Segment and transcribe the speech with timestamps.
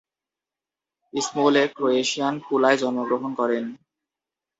[1.13, 3.65] স্মোলেক ক্রোয়েশিয়ার পুলায় জন্মগ্রহণ করেন।